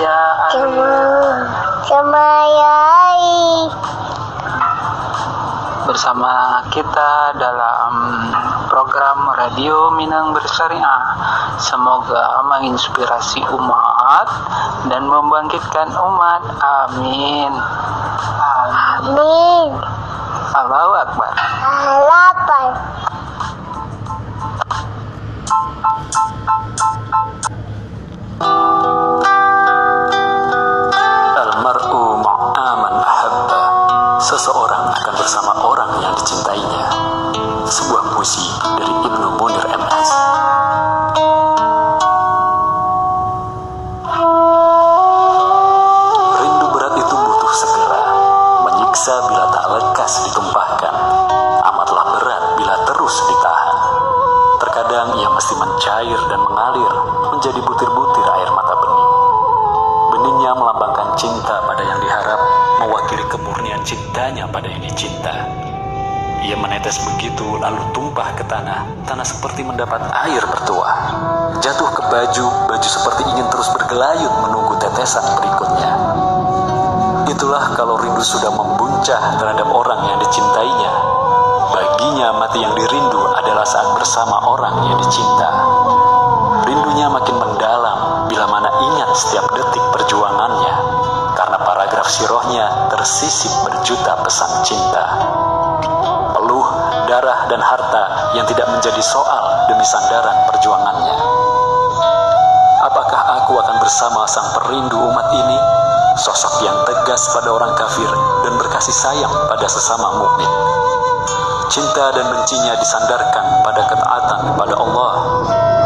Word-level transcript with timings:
ya 0.00 0.20
Kemayai 1.84 3.68
bersama 5.84 6.60
kita 6.72 7.36
dalam 7.36 7.92
program 8.68 9.28
Radio 9.36 9.92
Minang 9.96 10.32
Bersyariah. 10.32 11.16
Semoga 11.60 12.40
menginspirasi 12.44 13.40
umat 13.52 14.28
dan 14.88 15.04
membangkitkan 15.04 15.92
umat. 15.92 16.42
Amin. 16.64 17.52
Amin 19.04 19.70
Allahu 20.56 20.92
Akbar. 21.04 21.32
Halapan 21.36 22.68
Almar'u 22.72 23.17
bersama 35.28 35.60
orang 35.60 35.92
yang 36.00 36.16
dicintainya. 36.16 36.88
Sebuah 37.68 38.16
puisi 38.16 38.48
dari 38.80 38.88
Ibnu 38.88 39.36
Munir 39.36 39.60
MS 39.60 40.08
Rindu 46.32 46.66
berat 46.72 46.94
itu 46.96 47.12
butuh 47.12 47.52
segera. 47.60 48.02
Menyiksa 48.72 49.28
bila 49.28 49.52
tak 49.52 49.64
lekas 49.68 50.12
ditumpahkan. 50.32 50.94
Amatlah 51.60 52.06
berat 52.16 52.44
bila 52.56 52.88
terus 52.88 53.20
ditahan. 53.28 53.76
Terkadang 54.64 55.12
ia 55.20 55.28
mesti 55.28 55.54
mencair 55.60 56.20
dan 56.32 56.40
mengalir 56.40 56.92
Menjadi 57.36 57.60
butir-butir 57.68 58.24
air 58.32 58.48
mata 58.56 58.72
bening. 58.80 59.12
Beningnya 60.08 60.56
melambangkan 60.56 61.12
cinta 61.20 61.60
pada 61.68 61.84
yang 61.84 61.97
cintanya 63.88 64.44
pada 64.52 64.68
yang 64.68 64.84
dicinta. 64.84 65.48
Ia 66.44 66.60
menetes 66.60 67.00
begitu 67.08 67.56
lalu 67.56 67.80
tumpah 67.96 68.36
ke 68.36 68.44
tanah, 68.44 68.84
tanah 69.08 69.24
seperti 69.24 69.64
mendapat 69.64 70.04
air 70.28 70.44
bertuah. 70.44 71.16
Jatuh 71.64 71.88
ke 71.96 72.02
baju, 72.12 72.46
baju 72.68 72.88
seperti 72.88 73.24
ingin 73.32 73.48
terus 73.48 73.72
bergelayut 73.72 74.32
menunggu 74.44 74.76
tetesan 74.76 75.24
berikutnya. 75.40 75.92
Itulah 77.32 77.72
kalau 77.80 77.96
rindu 77.96 78.20
sudah 78.20 78.52
membuncah 78.52 79.40
terhadap 79.40 79.68
orang 79.72 80.04
yang 80.04 80.18
dicintainya. 80.20 80.92
Baginya 81.72 82.28
mati 82.36 82.60
yang 82.60 82.76
dirindu 82.76 83.22
adalah 83.40 83.64
saat 83.64 83.88
bersama 83.96 84.52
orang 84.52 84.84
yang 84.84 85.00
dicinta. 85.00 85.48
Rindunya 86.68 87.08
makin 87.08 87.36
mendalam 87.40 88.28
bila 88.28 88.44
mana 88.52 88.68
ingat 88.68 89.10
setiap 89.16 89.48
detik 89.56 89.67
tersisip 92.98 93.54
berjuta 93.62 94.18
pesan 94.26 94.50
cinta. 94.66 95.06
Peluh, 96.34 96.66
darah, 97.06 97.46
dan 97.46 97.62
harta 97.62 98.34
yang 98.34 98.42
tidak 98.50 98.66
menjadi 98.74 98.98
soal 98.98 99.70
demi 99.70 99.86
sandaran 99.86 100.34
perjuangannya. 100.50 101.14
Apakah 102.82 103.22
aku 103.38 103.54
akan 103.54 103.76
bersama 103.78 104.26
sang 104.26 104.50
perindu 104.58 104.98
umat 104.98 105.30
ini? 105.30 105.58
Sosok 106.18 106.66
yang 106.66 106.74
tegas 106.90 107.30
pada 107.30 107.54
orang 107.54 107.70
kafir 107.78 108.10
dan 108.42 108.58
berkasih 108.58 108.90
sayang 108.90 109.30
pada 109.46 109.70
sesama 109.70 110.18
mukmin. 110.18 110.50
Cinta 111.70 112.10
dan 112.10 112.26
bencinya 112.34 112.74
disandarkan 112.82 113.62
pada 113.62 113.82
ketaatan 113.86 114.38
kepada 114.50 114.74
Allah. 114.74 115.12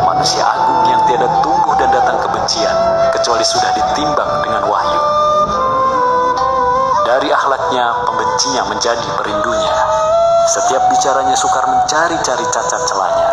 Manusia 0.00 0.48
agung 0.48 0.88
yang 0.88 1.02
tiada 1.04 1.28
tumbuh 1.44 1.76
dan 1.76 1.92
datang 1.92 2.16
kebencian, 2.24 2.76
kecuali 3.12 3.44
sudah 3.44 3.68
ditimbang 3.76 4.31
akhlaknya, 7.32 7.90
pembencinya 8.04 8.62
menjadi 8.68 9.08
perindunya. 9.16 9.74
Setiap 10.52 10.84
bicaranya 10.92 11.34
sukar 11.34 11.64
mencari-cari 11.64 12.44
cacat 12.52 12.82
celanya, 12.86 13.30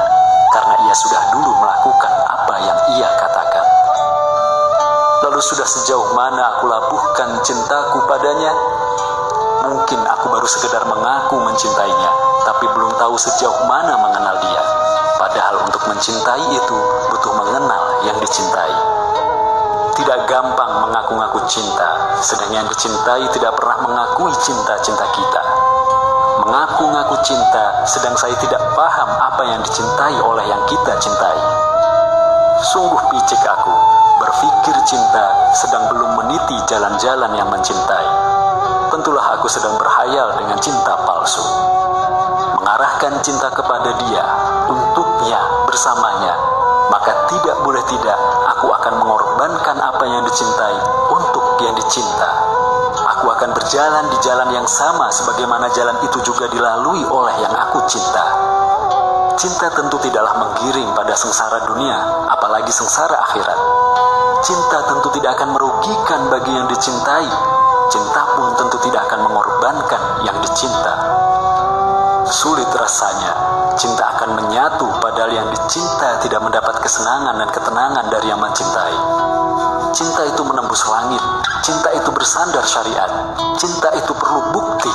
karena 0.56 0.76
ia 0.88 0.96
sudah 0.96 1.22
dulu 1.36 1.52
melakukan 1.60 2.14
apa 2.26 2.56
yang 2.64 2.80
ia 2.96 3.10
katakan. 3.20 3.66
Lalu 5.28 5.42
sudah 5.44 5.68
sejauh 5.68 6.16
mana 6.16 6.58
aku 6.58 6.72
labuhkan 6.72 7.44
cintaku 7.44 8.00
padanya? 8.08 8.54
Mungkin 9.70 10.00
aku 10.02 10.26
baru 10.32 10.48
sekedar 10.48 10.88
mengaku 10.88 11.38
mencintainya, 11.44 12.12
tapi 12.48 12.66
belum 12.72 12.96
tahu 12.98 13.16
sejauh 13.20 13.68
mana 13.68 14.00
mengenal 14.00 14.36
dia. 14.40 14.64
Padahal 15.20 15.68
untuk 15.68 15.84
mencintai 15.86 16.46
itu 16.56 16.78
butuh 17.12 17.34
mengenal 17.36 17.84
yang 18.08 18.16
dicintai. 18.24 18.99
Tidak 19.96 20.20
gampang 20.30 20.72
mengaku-ngaku 20.86 21.40
cinta, 21.50 22.14
sedang 22.22 22.52
yang 22.54 22.68
dicintai 22.70 23.26
tidak 23.34 23.58
pernah 23.58 23.78
mengakui 23.86 24.34
cinta-cinta 24.44 25.06
kita. 25.16 25.42
Mengaku-ngaku 26.46 27.16
cinta, 27.26 27.84
sedang 27.90 28.14
saya 28.16 28.36
tidak 28.38 28.62
paham 28.78 29.10
apa 29.18 29.44
yang 29.50 29.62
dicintai 29.66 30.18
oleh 30.22 30.46
yang 30.46 30.62
kita 30.70 30.94
cintai. 31.02 31.40
Sungguh 32.60 33.02
picik 33.12 33.42
aku, 33.44 33.74
berpikir 34.20 34.76
cinta 34.84 35.26
sedang 35.56 35.88
belum 35.90 36.12
meniti 36.22 36.58
jalan-jalan 36.68 37.32
yang 37.34 37.50
mencintai. 37.50 38.10
Tentulah 38.90 39.38
aku 39.40 39.48
sedang 39.48 39.78
berhayal 39.80 40.36
dengan 40.38 40.58
cinta 40.60 40.98
palsu. 41.06 41.44
Mengarahkan 42.60 43.22
cinta 43.24 43.48
kepada 43.54 43.96
dia, 44.06 44.26
untuknya, 44.68 45.40
bersamanya, 45.70 46.34
maka 46.90 47.14
tidak 47.30 47.58
boleh 47.62 47.82
tidak 47.86 48.18
aku 48.50 48.68
akan 48.74 48.94
mengorbankan 49.00 49.29
apa 49.80 50.04
yang 50.04 50.22
dicintai 50.28 50.78
untuk 51.10 51.64
yang 51.64 51.74
dicinta. 51.76 52.30
Aku 53.18 53.32
akan 53.32 53.52
berjalan 53.56 54.06
di 54.12 54.18
jalan 54.22 54.52
yang 54.52 54.68
sama 54.68 55.08
sebagaimana 55.12 55.72
jalan 55.72 55.98
itu 56.04 56.20
juga 56.22 56.52
dilalui 56.52 57.04
oleh 57.08 57.36
yang 57.42 57.56
aku 57.56 57.84
cinta. 57.88 58.24
Cinta 59.40 59.72
tentu 59.72 59.96
tidaklah 60.04 60.36
menggiring 60.36 60.92
pada 60.92 61.16
sengsara 61.16 61.64
dunia, 61.64 61.96
apalagi 62.28 62.76
sengsara 62.76 63.16
akhirat. 63.24 63.60
Cinta 64.44 64.84
tentu 64.88 65.08
tidak 65.16 65.40
akan 65.40 65.56
merugikan 65.56 66.28
bagi 66.28 66.52
yang 66.52 66.68
dicintai. 66.68 67.28
Cinta 67.88 68.24
pun 68.36 68.56
tentu 68.60 68.78
tidak 68.84 69.08
akan 69.08 69.32
mengorbankan 69.32 70.28
yang 70.28 70.36
dicinta. 70.44 70.96
Sulit 72.30 72.68
rasanya, 72.72 73.34
cinta 73.80 74.16
akan 74.16 74.44
menyatu 74.44 74.86
padahal 75.00 75.32
yang 75.34 75.48
dicinta 75.50 76.20
tidak 76.22 76.44
mendapat 76.44 76.78
kesenangan 76.84 77.36
dan 77.40 77.50
ketenangan 77.50 78.06
dari 78.12 78.28
yang 78.30 78.44
mencintai. 78.44 79.19
Cinta 79.90 80.22
itu 80.22 80.42
menembus 80.46 80.86
langit, 80.86 81.18
cinta 81.66 81.90
itu 81.98 82.10
bersandar 82.14 82.62
syariat, 82.62 83.10
cinta 83.58 83.90
itu 83.98 84.14
perlu 84.14 84.54
bukti, 84.54 84.92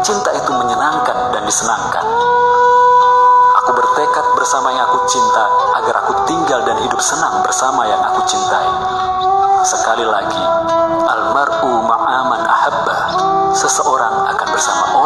cinta 0.00 0.32
itu 0.32 0.50
menyenangkan 0.56 1.36
dan 1.36 1.44
disenangkan. 1.44 2.00
Aku 3.60 3.70
bertekad 3.76 4.26
bersama 4.40 4.72
yang 4.72 4.88
aku 4.88 5.04
cinta 5.04 5.44
agar 5.76 6.00
aku 6.00 6.12
tinggal 6.24 6.64
dan 6.64 6.80
hidup 6.80 6.96
senang 6.96 7.44
bersama 7.44 7.84
yang 7.92 8.00
aku 8.00 8.24
cintai. 8.24 8.72
Sekali 9.68 10.08
lagi, 10.08 10.44
almar'u 11.04 11.84
ma'aman 11.84 12.42
ahabba, 12.48 12.96
seseorang 13.52 14.32
akan 14.32 14.48
bersama. 14.48 14.97